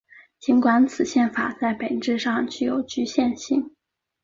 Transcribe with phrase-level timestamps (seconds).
[0.39, 3.69] 尽管此宪法在本质上具有局限性。